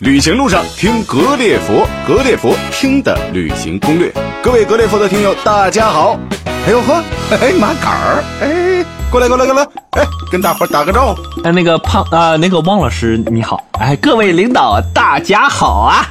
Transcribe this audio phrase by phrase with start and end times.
[0.00, 4.12] 旅行路上听格列佛，格列佛听的旅行攻略。
[4.42, 6.18] 各位格列佛的听友，大家好！
[6.66, 9.62] 哎呦呵，哎马杆儿，哎，过来过来过来，
[9.92, 11.40] 哎，跟大伙打个招呼。
[11.44, 16.06] 哎，那个胖啊、那个汪老师你好，哎，各位领导大家好啊！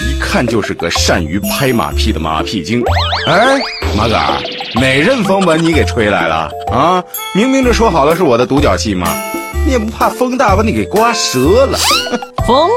[0.00, 2.82] 一看就是个善于拍马屁的马屁精。
[3.26, 3.58] 哎，
[3.94, 4.42] 马杆儿，
[4.76, 7.04] 哪阵风把你给吹来了啊？
[7.34, 9.06] 明明这说好了是我的独角戏嘛，
[9.66, 11.76] 你也不怕风大把你给刮折了？
[12.46, 12.70] 风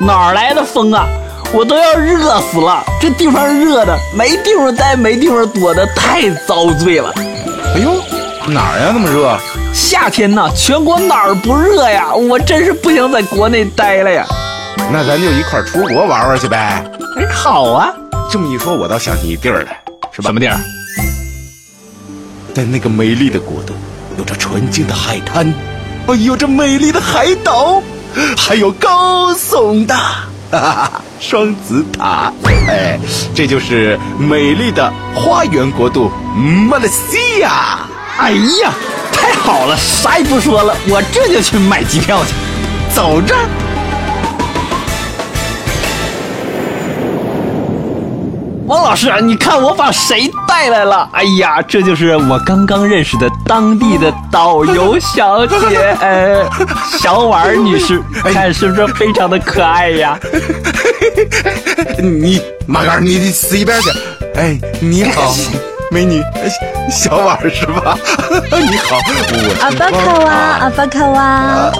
[0.00, 1.06] 哪儿来的风啊？
[1.52, 2.82] 我都要热死了！
[3.00, 7.12] 这地方热的没地方待，没地方躲的，太遭罪了。
[7.76, 8.02] 哎呦，
[8.48, 9.38] 哪儿呀那么热？
[9.72, 12.12] 夏天呐，全国哪儿不热呀？
[12.12, 14.26] 我真是不想在国内待了呀！
[14.90, 16.84] 那咱就一块儿出国玩玩去呗。
[17.16, 17.94] 哎，好啊，
[18.28, 19.80] 这么一说，我倒想起一地儿来，
[20.10, 20.30] 是吧？
[20.30, 20.58] 什么地儿？
[22.52, 23.72] 在那个美丽的国度，
[24.18, 25.54] 有着纯净的海滩，
[26.06, 27.82] 哦，有这美丽的海岛，
[28.36, 32.30] 还有高耸的哈哈 双子塔。
[32.68, 32.98] 哎，
[33.34, 36.10] 这就是美丽的花园国度
[36.68, 37.78] 马来西亚。
[38.18, 38.32] 哎
[38.62, 38.72] 呀，
[39.10, 42.32] 太好了，啥也不说了，我这就去买机票去。
[42.94, 43.34] 走着。
[48.74, 51.08] 王老师，你看我把谁带来了？
[51.12, 56.44] 哎呀，这就是我刚刚认识的当地的导游小姐，呃，
[56.98, 60.18] 小婉女士，看是不是非常的可爱呀？
[62.02, 63.90] 你马哥，你你死一边去！
[64.34, 65.32] 哎，你好，
[65.92, 66.50] 美女，哎
[66.90, 67.96] 小婉是吧？
[68.60, 71.72] 你好，我是阿巴卡哇，阿巴卡哇，啊，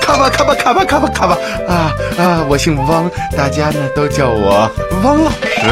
[0.00, 2.44] 卡吧卡吧卡吧卡吧卡吧啊啊！
[2.48, 4.70] 我姓汪，大家呢都叫我
[5.02, 5.70] 汪老师。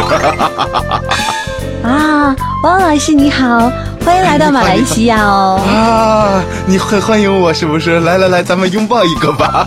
[1.86, 3.70] 啊，汪老师你好，
[4.05, 5.61] 欢迎来到马来西亚哦。
[5.69, 8.00] 啊，你很欢迎我是不是？
[8.00, 9.67] 来来来，咱们拥抱一个吧。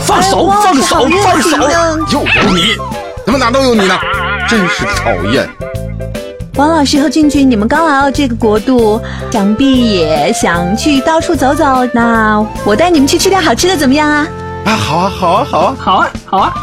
[0.00, 1.56] 放手，哎放手，放手！
[2.10, 2.62] 又有你，
[3.24, 3.94] 怎么哪都有你呢？
[4.48, 5.48] 真是讨厌。
[6.56, 9.00] 汪老师和俊俊，你们刚来到这个国度，
[9.32, 11.64] 想必也想去到处走走。
[11.92, 14.28] 那我带你们去吃点好吃的，怎么样啊？
[14.64, 15.76] 啊，好啊，好啊，好啊。
[15.76, 16.54] 好啊，好啊！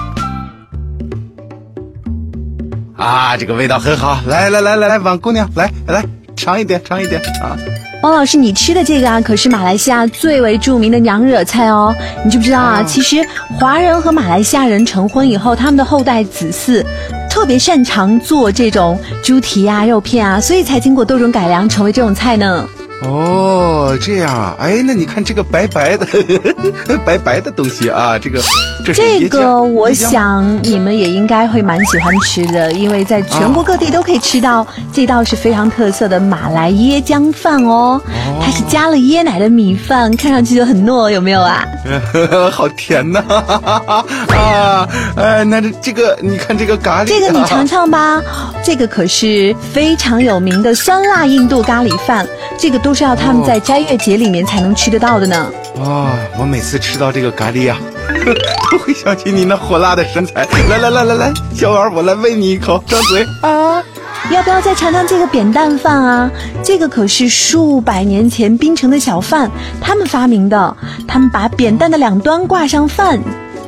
[2.95, 4.21] 啊，这个味道很好。
[4.27, 6.05] 来来来来来，王姑娘，来来
[6.37, 7.57] 尝一点，尝一点啊。
[8.01, 11.93] 王老师，你吃的这个啊，可是马来西亚最为著名的娘惹菜哦。
[12.23, 12.81] 你知不知道啊？
[12.81, 13.17] 其实
[13.59, 16.83] 华人和马来西亚人成婚以后，他们的后代子嗣
[17.31, 22.67] 特别擅长做这种猪蹄啊、肉片啊，所以才经过多种改良成为这种菜呢。
[23.03, 26.05] 哦，这样啊，哎，那你看这个白白的，
[27.05, 28.39] 白白的东西啊，这个
[28.85, 37.99] 这这个我想你们也应该会蛮喜欢吃的，因为在全国各地都可以吃到这道是非常特色的马来椰浆饭哦。
[38.43, 41.65] 它是加了椰奶的米饭，看上去就很糯，有没有啊？
[42.51, 44.87] 好甜呐、 啊！
[45.15, 48.21] 哎，那这这个，你看这个咖喱、啊，这个你尝尝吧，
[48.63, 55.49] 这个可是非常有名的酸辣印度咖喱饭，这个都是要他们在斋月节里面才能吃得到的呢。
[55.81, 56.11] 啊！
[56.37, 57.77] 我每次吃到这个咖喱呀、
[58.69, 60.45] 都会想起你那火辣的身材。
[60.69, 63.81] 来来来来来，小婉，我来喂你一口，张嘴啊！
[64.29, 66.29] 要不要再尝尝这个扁担饭啊？
[66.65, 70.75] 这个可是数百年前槟城的小贩他们发明的，
[71.07, 73.17] 他们把扁担的两端挂上饭，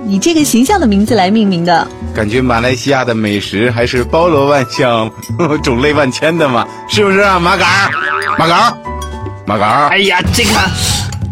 [0.05, 1.87] 以这个形象的名字来命名的。
[2.13, 5.09] 感觉马来西亚的美食还是包罗万象、
[5.63, 7.39] 种类万千的嘛，是不是啊？
[7.39, 7.89] 马杆儿，
[8.37, 8.73] 马杆儿，
[9.45, 9.87] 马杆儿。
[9.89, 10.51] 哎呀，这个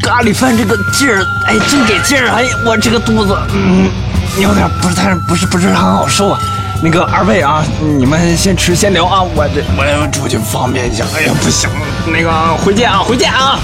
[0.01, 2.29] 咖喱饭这个劲儿，哎，真给劲儿！
[2.31, 3.89] 哎，我这个肚子，嗯，
[4.37, 6.39] 有点不是太不是不是很好受啊。
[6.83, 11.05] 那个二位啊，你们先吃先聊啊，我这我要出去方便一下。
[11.15, 11.69] 哎呀，不行，
[12.07, 13.59] 那个回见啊，回见啊。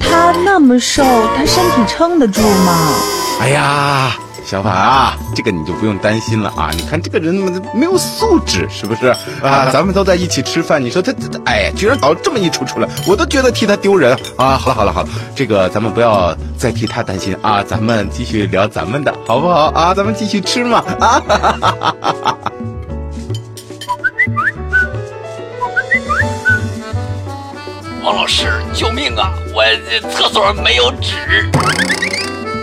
[0.00, 1.04] 他那么瘦，
[1.36, 2.94] 他身体撑得住吗？
[3.40, 4.12] 哎呀，
[4.48, 6.70] 小法啊，这个你就不用担心了啊！
[6.74, 7.34] 你看这个人
[7.74, 9.08] 没有素质，是不是
[9.42, 9.68] 啊？
[9.70, 14.56] 咱们都在一起吃饭，你说他他他，哎呀，居然搞这么一出出来，我都觉得替他丢人啊！
[14.56, 19.92] 好了好了好了，这个咱们不要再替他担心啊，咱们继续聊咱们的好不好啊？
[19.92, 21.20] 咱们继续吃嘛啊！
[21.20, 22.52] 哈哈哈哈哈哈
[28.02, 29.34] 王老师，救命啊！
[29.54, 31.50] 我这厕所没有纸。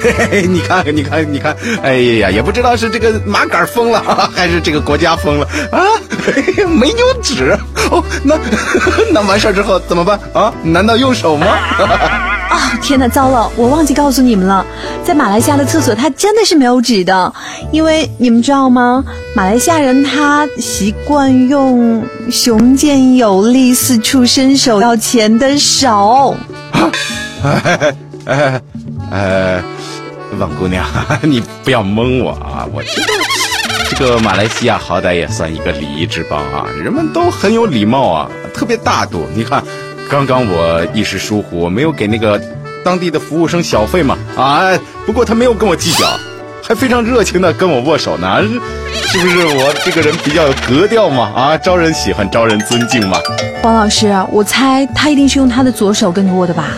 [0.02, 4.02] 嘿嘿嘿，你看看，你看，你看，哎呀，也不知道是这个麻杆疯了，
[4.36, 5.82] 还是这个国家疯了啊？
[6.26, 7.58] 嘿 嘿没有纸
[7.92, 8.36] 哦，那
[9.12, 10.54] 那完事儿之后怎么办啊？
[10.64, 11.48] 难道用手吗？
[12.48, 14.66] 啊、天哪，糟了，我忘记告诉你们了，
[15.04, 17.34] 在马来西亚的厕所它真的是没有纸的，
[17.72, 19.04] 因为你们知道吗？
[19.36, 26.36] 马来西亚人他习惯用雄健有力、四处伸手要钱的手。
[27.44, 27.96] 哎哎
[28.26, 28.62] 哎，
[29.12, 29.64] 呃
[30.40, 30.86] 王姑娘，
[31.22, 32.68] 你不要蒙我啊！
[32.74, 33.08] 我知道
[33.90, 39.26] 这个马来西亚好歹也算一个礼仪之邦啊，人们都很有礼貌啊，特别大度。
[39.34, 39.64] 你看，
[40.10, 42.42] 刚刚我一时疏忽，我没有给那个
[42.84, 46.08] 当地的服务生小费嘛啊，不过他没有跟我计较。
[46.68, 48.42] 还非常热情的跟我握手呢，
[48.92, 51.32] 是不是我这个人比较有格调嘛？
[51.36, 53.20] 啊，招人喜欢，招人尊敬嘛。
[53.62, 56.70] 王老师，我猜他一定是用他的左手跟你握的吧？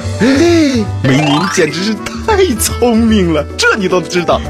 [1.02, 1.94] 美女简直是
[2.26, 4.42] 太聪明了，这你都知道？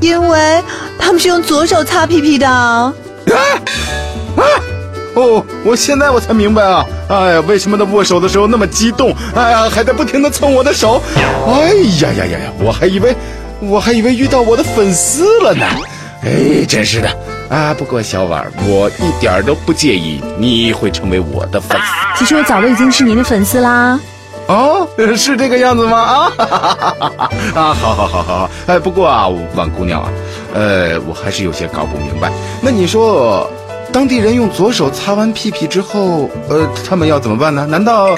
[0.00, 0.62] 因为
[0.96, 2.48] 他们是用左手擦屁屁的。
[2.48, 2.94] 啊
[4.36, 4.42] 啊！
[5.14, 6.86] 哦，我现在我才明白啊！
[7.08, 9.12] 哎呀，为什么他握手的时候那么激动？
[9.34, 11.02] 哎呀，还在不停的蹭我的手。
[11.48, 12.52] 哎呀呀呀呀！
[12.60, 13.12] 我还以为。
[13.60, 15.66] 我还以为遇到我的粉丝了呢，
[16.22, 17.08] 哎，真是的
[17.48, 17.74] 啊！
[17.74, 22.18] 不过小婉，我一点都不介意你会成为我的粉丝。
[22.18, 23.98] 其实我早都已经是您的粉丝啦。
[24.46, 24.86] 哦，
[25.16, 25.98] 是这个样子吗？
[25.98, 26.32] 啊，
[27.54, 28.50] 啊，好好好好好。
[28.66, 30.08] 哎，不过啊，婉姑娘啊，
[30.54, 32.30] 呃，我还是有些搞不明白。
[32.60, 33.50] 那你说，
[33.94, 37.64] 当地人用左手擦完屁屁之后，呃，他们要怎么办呢？
[37.64, 38.08] 难道？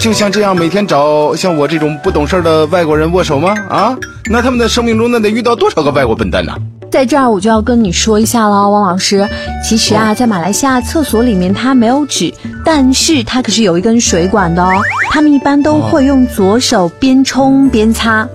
[0.00, 3.54] 就像这样每天找像我这种不懂事的外国人握手吗？
[3.68, 3.94] 啊，
[4.30, 6.54] 那他们的生命中那得遇到多少个外国笨蛋呢？
[6.90, 9.28] 在这儿我就要跟你说一下了，汪老师。
[9.62, 12.32] 其实啊，在马来西亚厕所里面它没有纸，
[12.64, 14.72] 但是它可是有一根水管的哦。
[15.10, 18.26] 他们一般都会用左手边冲边擦。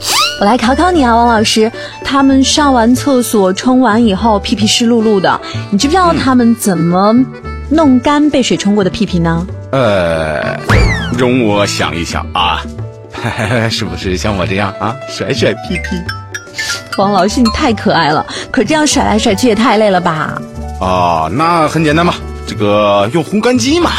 [0.44, 1.72] 我来考考你啊，王老师。
[2.04, 5.40] 他们上完厕所冲完以后，屁屁湿漉漉的，
[5.72, 7.16] 你知不知道他们怎么
[7.70, 9.48] 弄干被水冲过的屁屁呢？
[9.72, 10.60] 呃。
[11.18, 12.62] 容我想一想啊，
[13.72, 15.96] 是不是像我这样啊，甩甩屁屁？
[16.98, 20.38] 王老师，你太可爱了，可这样甩来甩去也太累了吧？
[20.82, 23.92] 哦，那很简单嘛，这个用烘干机嘛。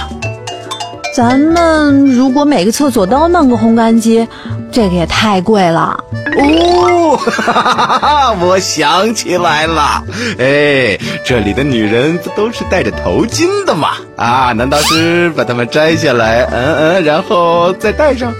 [1.14, 4.26] 咱们如果每个厕所都弄个烘干机，
[4.72, 5.96] 这个也太贵了。
[6.36, 10.02] 哦， 我想起来了，
[10.40, 13.90] 哎，这里的女人不都是戴着头巾的吗？
[14.16, 18.34] 啊，难道是把它们摘下来，嗯嗯，然后再戴上？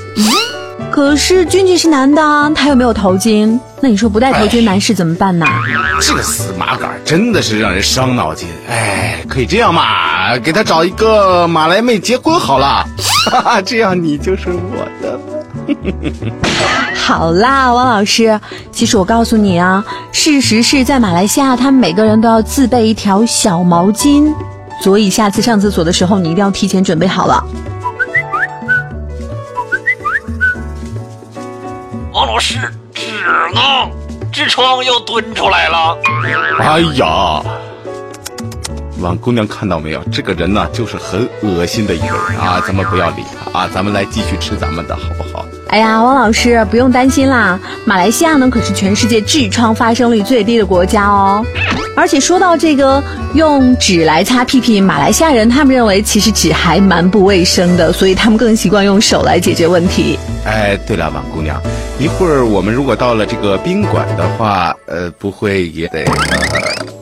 [0.95, 2.23] 可是君君是男的，
[2.55, 5.45] 他又没有头巾，那你说不戴头巾男士怎么办呢？
[6.01, 8.49] 这个死麻杆真的是让人伤脑筋。
[8.71, 12.87] 哎，可以这样嘛，给他找一个马来妹结婚好了，
[13.29, 15.21] 哈哈，这样你就是我的了。
[16.95, 18.39] 好啦，王老师，
[18.71, 24.33] 其实我告诉你啊，事实是在马来西亚，他们每个人都要自备一条小毛巾，
[24.81, 27.45] 所以下次上厕所的时候，你一定要提前准备好了。
[32.35, 32.59] 不是，
[32.93, 33.13] 纸
[33.55, 33.61] 呢？
[34.33, 35.97] 痔疮又蹲出来了。
[36.59, 37.41] 哎呀！
[38.99, 40.03] 王姑娘看到没有？
[40.13, 42.61] 这个人呢，就是很恶心的一个人啊！
[42.67, 43.23] 咱们不要理
[43.53, 43.71] 他啊！
[43.73, 45.47] 咱们来继续吃咱们的，好不好？
[45.75, 51.45] 哎呀，汪老师不用担心啦，马来西亚呢可是全世界痔疮发生率最低的国家哦。
[51.97, 53.03] 而且说到这个
[53.35, 60.17] 用纸来擦屁屁，马来西亚人他们认为其实纸还蛮不卫生的，所以他们更习惯用手来解决问题。
[60.45, 61.61] 哎，对了，王姑娘，
[61.99, 66.05] 一会儿我们如果到了这个宾馆的话，呃，不会也得。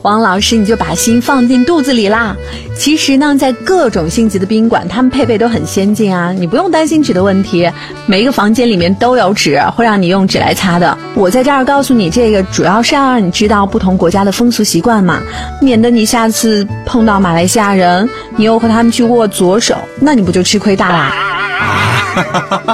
[0.03, 2.37] 王老师，你就把心放进肚子里啦。
[2.77, 7.71] 其实呢，在各种星级的宾馆，他们配备都很先进啊，你不用担心纸的问题。
[8.07, 10.99] 每一个房间里面都有纸，会让你用纸来擦的。
[11.15, 15.21] 我在这儿告诉你这个，主要是要让你知道不同国家的风俗习惯嘛，
[15.61, 21.13] 免得你下次碰到马来西亚人，你又和他们去握左手，那你不就吃亏大啦？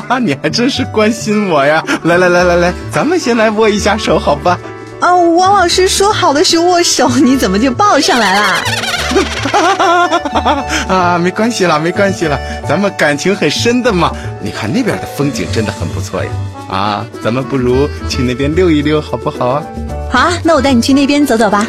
[0.08, 1.84] 啊， 你还真是关心我呀！
[2.04, 4.58] 来来来来来，咱们先来握一下手，好吧？
[5.00, 8.62] 哦，王老师说好的是握手，你怎么就抱上来啦？
[10.88, 12.38] 啊，没关系啦，没关系啦，
[12.68, 14.12] 咱们感情很深的嘛。
[14.42, 16.30] 你看那边的风景真的很不错呀，
[16.68, 19.62] 啊，咱们不如去那边溜一溜，好不好啊？
[20.10, 21.66] 好啊，那我带你去那边走走吧。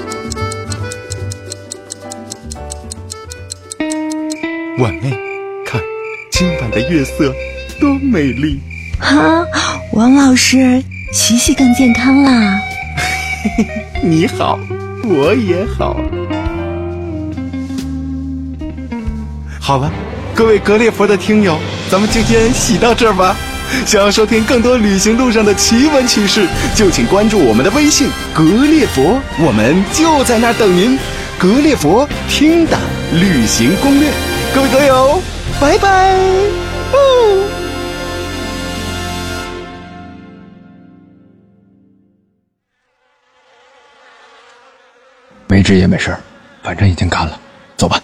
[4.79, 5.11] 婉妹，
[5.65, 5.79] 看
[6.31, 7.33] 今晚的月色
[7.79, 8.59] 多美丽。
[8.99, 9.45] 哈，
[9.93, 10.83] 王老师，
[11.13, 12.59] 洗洗更健康啦。
[14.03, 14.59] 你好，
[15.03, 15.95] 我也好。
[19.59, 19.91] 好了，
[20.33, 21.57] 各位格列佛的听友，
[21.89, 23.35] 咱们今天洗到这儿吧。
[23.85, 30.97] 想要收听更多旅行路上的奇闻趣事，就请关注我们的微信“格列佛”，我们就在那儿等您。
[31.37, 32.77] 格列佛听的
[33.13, 34.09] 旅行攻略，
[34.53, 35.21] 各位格友，
[35.61, 36.15] 拜拜。
[36.91, 37.48] 哦。
[45.49, 46.15] 没纸也没事
[46.61, 47.39] 反正已经干了，
[47.75, 47.99] 走吧。